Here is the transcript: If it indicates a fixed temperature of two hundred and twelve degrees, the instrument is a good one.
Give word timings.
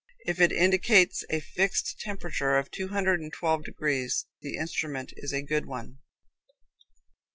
If 0.25 0.41
it 0.41 0.51
indicates 0.51 1.23
a 1.29 1.39
fixed 1.39 1.99
temperature 1.99 2.55
of 2.57 2.71
two 2.71 2.87
hundred 2.87 3.19
and 3.19 3.31
twelve 3.31 3.63
degrees, 3.65 4.25
the 4.41 4.57
instrument 4.57 5.13
is 5.15 5.31
a 5.31 5.43
good 5.43 5.67
one. 5.67 5.99